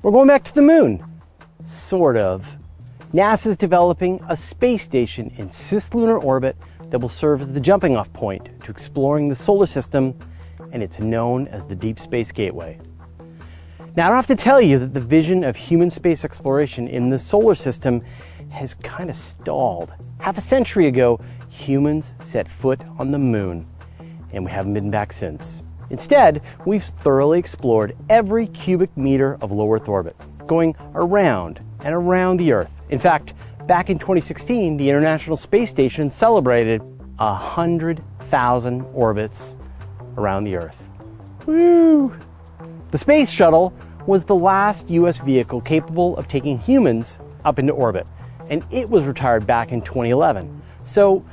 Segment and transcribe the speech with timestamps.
[0.00, 1.04] We're going back to the moon.
[1.66, 2.48] Sort of.
[3.12, 6.56] NASA is developing a space station in cislunar orbit
[6.90, 10.16] that will serve as the jumping off point to exploring the solar system,
[10.70, 12.78] and it's known as the Deep Space Gateway.
[13.96, 17.10] Now, I don't have to tell you that the vision of human space exploration in
[17.10, 18.02] the solar system
[18.50, 19.92] has kind of stalled.
[20.20, 21.18] Half a century ago,
[21.50, 23.66] humans set foot on the moon,
[24.32, 25.60] and we haven't been back since.
[25.90, 30.16] Instead, we've thoroughly explored every cubic meter of low Earth orbit,
[30.46, 32.70] going around and around the Earth.
[32.90, 33.32] In fact,
[33.66, 36.82] back in 2016, the International Space Station celebrated
[37.16, 39.54] 100,000 orbits
[40.16, 40.76] around the Earth.
[41.46, 42.14] Woo!
[42.90, 43.72] The Space Shuttle
[44.06, 45.18] was the last U.S.
[45.18, 48.06] vehicle capable of taking humans up into orbit,
[48.50, 50.62] and it was retired back in 2011.
[50.84, 51.24] So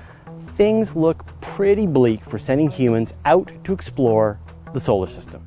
[0.55, 4.39] things look pretty bleak for sending humans out to explore
[4.75, 5.41] the solar system.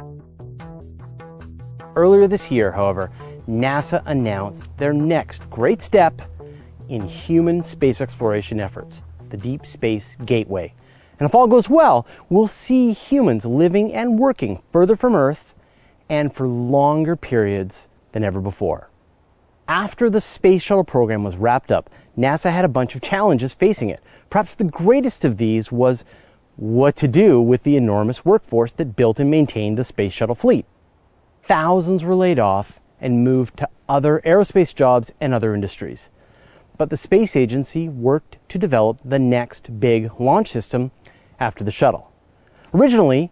[1.95, 3.11] Earlier this year, however,
[3.47, 6.23] NASA announced their next great step
[6.89, 10.73] in human space exploration efforts, the Deep Space Gateway.
[11.21, 15.53] And if all goes well, we'll see humans living and working further from Earth
[16.09, 18.89] and for longer periods than ever before.
[19.69, 23.91] After the Space Shuttle program was wrapped up, NASA had a bunch of challenges facing
[23.91, 24.01] it.
[24.31, 26.03] Perhaps the greatest of these was
[26.59, 30.67] what to do with the enormous workforce that built and maintained the Space Shuttle fleet.
[31.45, 36.11] Thousands were laid off and moved to other aerospace jobs and other industries.
[36.77, 40.91] But the space agency worked to develop the next big launch system
[41.39, 42.11] after the shuttle.
[42.75, 43.31] Originally,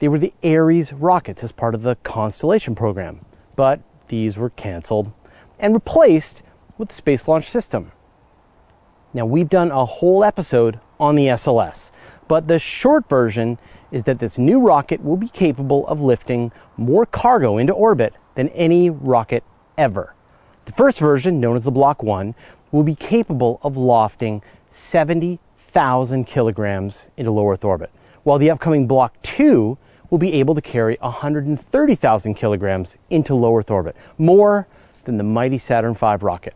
[0.00, 5.12] they were the Ares rockets as part of the Constellation program, but these were canceled
[5.60, 6.42] and replaced
[6.78, 7.92] with the Space Launch System.
[9.14, 11.92] Now, we've done a whole episode on the SLS,
[12.28, 13.58] but the short version
[13.90, 18.48] is that this new rocket will be capable of lifting more cargo into orbit than
[18.50, 19.44] any rocket
[19.78, 20.14] ever.
[20.64, 22.34] The first version, known as the Block 1,
[22.72, 27.90] will be capable of lofting 70,000 kilograms into low Earth orbit,
[28.24, 29.78] while the upcoming Block 2
[30.10, 34.66] will be able to carry 130,000 kilograms into low Earth orbit, more
[35.04, 36.54] than the mighty Saturn V rocket.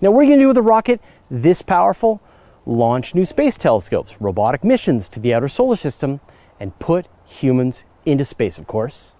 [0.00, 1.00] Now, what are you going to do with a rocket
[1.30, 2.20] this powerful?
[2.66, 6.20] Launch new space telescopes, robotic missions to the outer solar system,
[6.58, 9.12] and put humans into space, of course.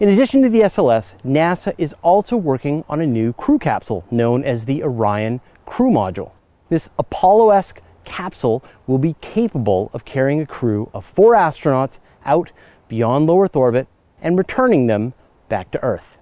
[0.00, 4.42] In addition to the SLS, NASA is also working on a new crew capsule known
[4.42, 6.32] as the Orion Crew Module.
[6.70, 12.50] This Apollo esque capsule will be capable of carrying a crew of four astronauts out
[12.88, 13.86] beyond low Earth orbit
[14.20, 15.14] and returning them
[15.48, 16.18] back to Earth.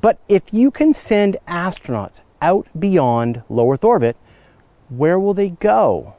[0.00, 4.16] But if you can send astronauts out beyond low Earth orbit,
[4.96, 6.14] where will they go?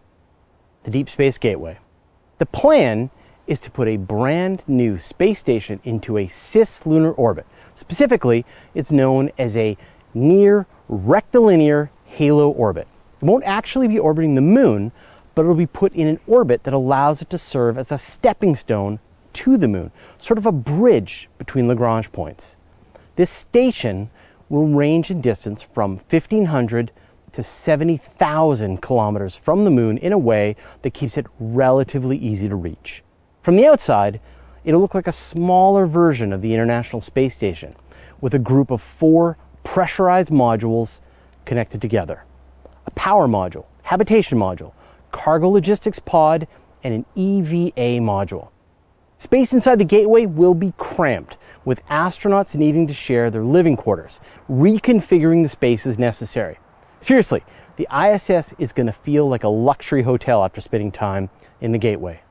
[0.84, 1.78] The Deep Space Gateway.
[2.40, 3.12] The plan
[3.46, 7.46] is to put a brand new space station into a cislunar orbit.
[7.76, 9.78] Specifically, it's known as a
[10.16, 12.88] near rectilinear halo orbit.
[13.22, 14.92] It won't actually be orbiting the moon,
[15.36, 18.56] but it'll be put in an orbit that allows it to serve as a stepping
[18.56, 19.00] stone
[19.34, 22.56] to the moon, sort of a bridge between Lagrange points.
[23.16, 24.10] This station
[24.50, 26.92] will range in distance from 1,500
[27.34, 32.56] to 70,000 kilometers from the moon in a way that keeps it relatively easy to
[32.56, 33.04] reach.
[33.42, 34.20] From the outside,
[34.64, 37.76] it'll look like a smaller version of the International Space Station
[38.22, 41.00] with a group of four pressurized modules
[41.46, 42.24] connected together.
[42.86, 44.72] A power module, habitation module,
[45.12, 46.48] cargo logistics pod,
[46.84, 48.50] and an EVA module.
[49.18, 54.20] Space inside the gateway will be cramped with astronauts needing to share their living quarters,
[54.50, 56.60] reconfiguring the space as necessary.
[57.04, 57.44] Seriously,
[57.76, 61.78] the ISS is going to feel like a luxury hotel after spending time in the
[61.78, 62.22] gateway.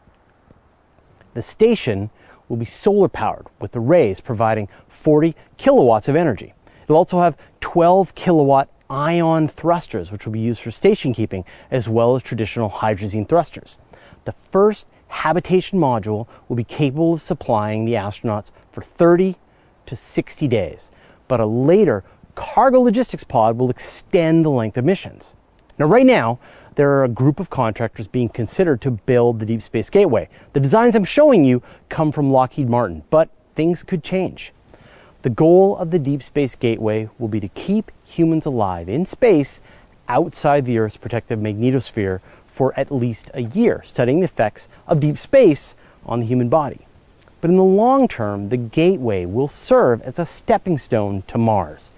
[1.35, 2.09] The station
[2.49, 6.55] will be solar powered with the arrays providing 40 kilowatts of energy.
[6.85, 11.87] It'll also have 12 kilowatt ion thrusters, which will be used for station keeping, as
[11.87, 13.77] well as traditional hydrazine thrusters.
[14.25, 19.37] The first habitation module will be capable of supplying the astronauts for 30
[19.85, 20.91] to 60 days,
[21.29, 25.33] but a later cargo logistics pod will extend the length of missions.
[25.79, 26.39] Now, right now,
[26.75, 30.29] there are a group of contractors being considered to build the Deep Space Gateway.
[30.53, 34.53] The designs I'm showing you come from Lockheed Martin, but things could change.
[35.23, 39.61] The goal of the Deep Space Gateway will be to keep humans alive in space
[40.09, 42.21] outside the Earth's protective magnetosphere
[42.55, 45.75] for at least a year, studying the effects of deep space
[46.05, 46.81] on the human body.
[47.41, 51.92] But in the long term, the gateway will serve as a stepping stone to Mars.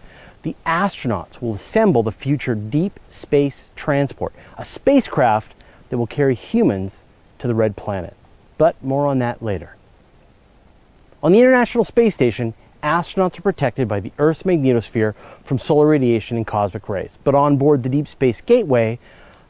[0.45, 5.55] The astronauts will assemble the future deep space transport, a spacecraft
[5.89, 7.03] that will carry humans
[7.39, 8.15] to the red planet.
[8.59, 9.75] But more on that later.
[11.23, 12.53] On the International Space Station,
[12.83, 15.15] astronauts are protected by the Earth's magnetosphere
[15.45, 17.19] from solar radiation and cosmic rays.
[17.25, 18.99] But on board the Deep Space Gateway,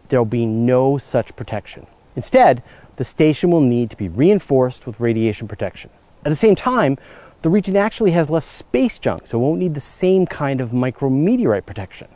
[0.09, 1.89] there will be no such protection.
[2.15, 2.63] Instead,
[2.95, 5.91] the station will need to be reinforced with radiation protection.
[6.25, 6.99] At the same time,
[7.45, 10.71] the region actually has less space junk, so it won't need the same kind of
[10.71, 12.09] micrometeorite protection.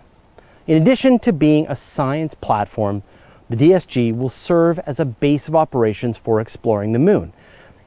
[0.67, 3.03] In addition to being a science platform,
[3.51, 7.35] the DSG will serve as a base of operations for exploring the moon.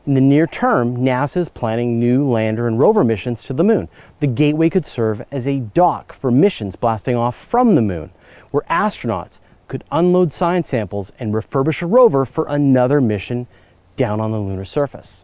[0.05, 3.89] In the near term, NASA is planning new lander and rover missions to the moon.
[4.19, 8.11] The Gateway could serve as a dock for missions blasting off from the moon,
[8.51, 13.47] where astronauts could unload science samples and refurbish a rover for another mission
[13.95, 15.23] down on the lunar surface.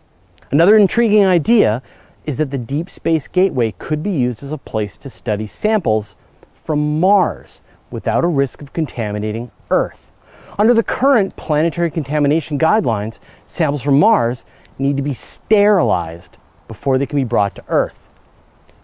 [0.49, 1.83] Another intriguing idea
[2.27, 6.17] is that the Deep Space Gateway could be used as a place to study samples
[6.65, 10.11] from Mars without a risk of contaminating Earth.
[10.59, 14.43] Under the current planetary contamination guidelines, samples from Mars
[14.77, 16.35] need to be sterilized
[16.67, 17.97] before they can be brought to Earth.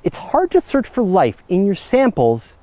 [0.03, 2.55] It's hard to search for life in your samples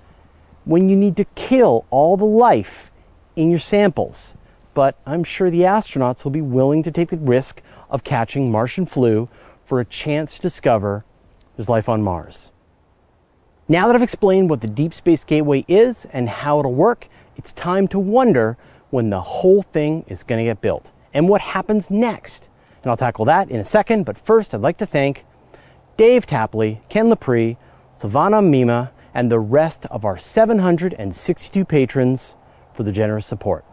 [0.64, 2.90] when you need to kill all the life
[3.36, 4.32] in your samples.
[4.72, 7.60] But I'm sure the astronauts will be willing to take the risk
[7.90, 9.28] of catching Martian flu
[9.70, 11.04] for a chance to discover
[11.54, 12.50] there's life on Mars.
[13.68, 17.52] Now that I've explained what the Deep Space Gateway is and how it'll work, it's
[17.52, 18.56] time to wonder
[18.90, 22.48] when the whole thing is going to get built and what happens next.
[22.82, 25.24] And I'll tackle that in a second, but first I'd like to thank
[25.96, 27.56] Dave Tapley, Ken Lepre,
[27.94, 32.34] Savannah Mima, and the rest of our 762 patrons
[32.74, 33.64] for the generous support.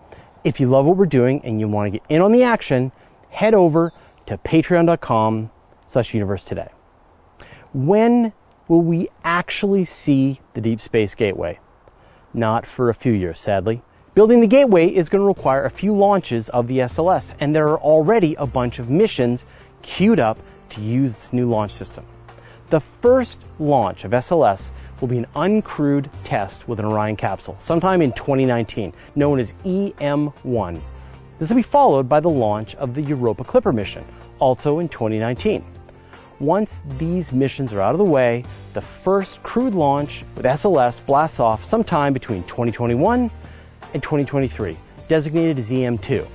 [0.44, 2.92] If you love what we're doing and you want to get in on the action,
[3.32, 3.92] head over
[4.28, 5.50] to patreon.com
[5.88, 6.70] slash universe today.
[7.74, 8.34] When
[8.68, 11.60] will we actually see the Deep Space Gateway?
[12.34, 13.82] Not for a few years, sadly.
[14.14, 17.68] Building the gateway is going to require a few launches of the SLS, and there
[17.70, 19.46] are already a bunch of missions
[19.82, 20.40] queued up
[20.70, 22.06] to use this new launch system.
[22.70, 28.02] The first launch of SLS will be an uncrewed test with an Orion capsule sometime
[28.02, 30.82] in 2019, known as EM1.
[31.40, 34.04] This will be followed by the launch of the Europa Clipper mission,
[34.40, 35.64] also in 2019.
[36.40, 38.44] Once these missions are out of the way,
[38.74, 43.32] the first crewed launch with SLS blasts off sometime between 2021
[43.94, 46.28] and 2023, designated as EM2.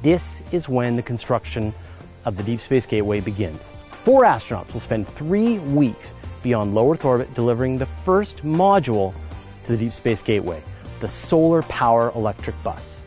[0.00, 1.74] This is when the construction
[2.24, 3.60] of the Deep Space Gateway begins.
[4.04, 6.14] Four astronauts will spend three weeks
[6.44, 9.12] beyond low Earth orbit, delivering the first module
[9.64, 10.62] to the Deep Space Gateway,
[11.00, 13.02] the Solar Power Electric Bus.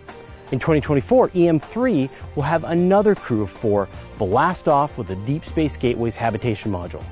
[0.52, 3.88] In 2024, EM3 will have another crew of four
[4.18, 7.04] blast off with the Deep Space Gateway's habitation module.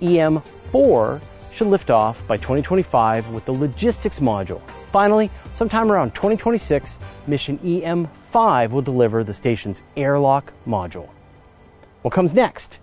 [0.00, 1.20] EM4
[1.52, 4.62] should lift off by 2025 with the logistics module.
[4.92, 11.08] Finally, sometime around 2026, mission EM5 will deliver the station's airlock module.
[12.02, 12.78] What comes next?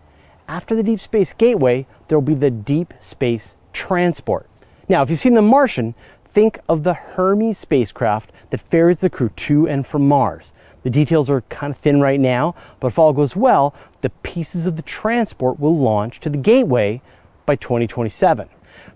[0.47, 4.47] after the Deep Space Gateway, there will be the Deep Space Transport.
[4.89, 5.93] Now, if you've seen The Martian,
[6.37, 10.53] think of the Hermes spacecraft that ferries the crew to and from Mars.
[10.83, 14.67] The details are kind of thin right now, but if all goes well, the pieces
[14.67, 17.01] of the transport will launch to the Gateway
[17.47, 18.47] by 2027.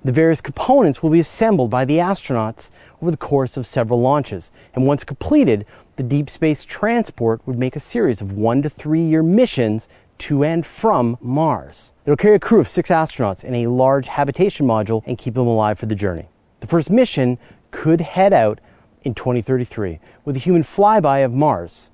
[0.06, 2.70] The various components will be assembled by the astronauts
[3.02, 5.66] over the course of several launches, and once completed,
[5.96, 9.88] the deep space transport would make a series of one to three year missions
[10.20, 11.92] to and from Mars.
[12.06, 15.48] It'll carry a crew of six astronauts in a large habitation module and keep them
[15.48, 16.28] alive for the journey.
[16.62, 17.40] The first mission
[17.72, 18.62] could head out
[19.02, 21.90] in 2033 with a human flyby of Mars.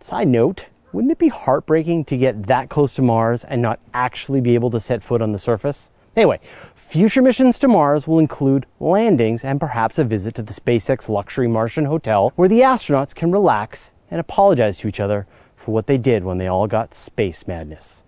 [0.00, 4.42] Side note, wouldn't it be heartbreaking to get that close to Mars and not actually
[4.42, 5.88] be able to set foot on the surface?
[6.14, 6.38] Anyway,
[6.74, 11.48] future missions to Mars will include landings and perhaps a visit to the SpaceX luxury
[11.48, 15.26] Martian hotel where the astronauts can relax and apologize to each other
[15.56, 18.02] for what they did when they all got space madness.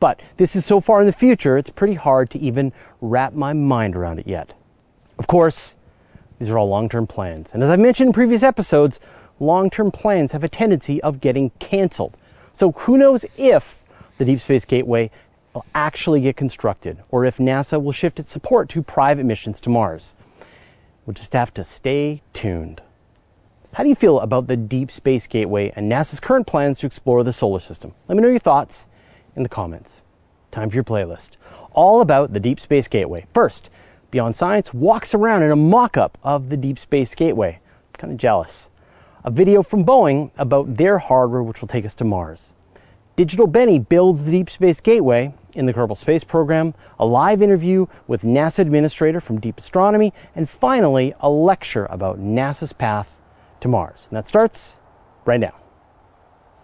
[0.00, 3.52] But this is so far in the future, it's pretty hard to even wrap my
[3.52, 4.54] mind around it yet.
[5.18, 5.76] Of course,
[6.38, 7.50] these are all long term plans.
[7.52, 9.00] And as I mentioned in previous episodes,
[9.40, 12.16] long term plans have a tendency of getting canceled.
[12.54, 13.76] So who knows if
[14.18, 15.10] the Deep Space Gateway
[15.54, 19.70] will actually get constructed or if NASA will shift its support to private missions to
[19.70, 20.14] Mars.
[21.04, 22.82] We'll just have to stay tuned.
[23.72, 27.22] How do you feel about the Deep Space Gateway and NASA's current plans to explore
[27.22, 27.94] the solar system?
[28.08, 28.86] Let me know your thoughts
[29.36, 30.02] in the comments.
[30.50, 31.30] Time for your playlist.
[31.72, 33.26] All about the Deep Space Gateway.
[33.34, 33.70] First,
[34.10, 37.60] Beyond Science walks around in a mock up of the Deep Space Gateway.
[37.60, 38.70] I'm kind of jealous.
[39.22, 42.54] A video from Boeing about their hardware which will take us to Mars.
[43.16, 47.84] Digital Benny builds the Deep Space Gateway in the Kerbal Space Program, a live interview
[48.06, 53.14] with NASA administrator from Deep Astronomy, and finally, a lecture about NASA's path
[53.60, 54.06] to Mars.
[54.08, 54.78] And that starts
[55.26, 55.54] right now.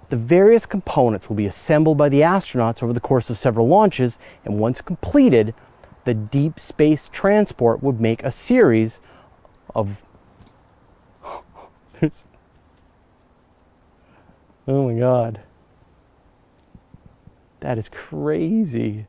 [0.09, 4.19] The various components will be assembled by the astronauts over the course of several launches,
[4.47, 5.55] and once completed,
[6.05, 9.01] the deep space transport would make a series
[9.75, 10.01] of.
[14.69, 15.41] oh my god.
[17.61, 19.07] That is crazy.